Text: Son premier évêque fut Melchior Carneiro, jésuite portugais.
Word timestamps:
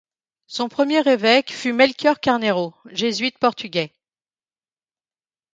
Son 0.47 0.67
premier 0.67 1.07
évêque 1.07 1.53
fut 1.53 1.73
Melchior 1.73 2.19
Carneiro, 2.19 2.73
jésuite 2.87 3.37
portugais. 3.37 3.93